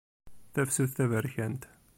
[0.53, 1.61] Tafsut taberkant.